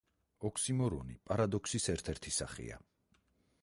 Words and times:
ოქსიმორონი 0.49 1.19
პარადოქსის 1.31 1.87
ერთ-ერთი 1.97 2.35
სახეა. 2.43 2.85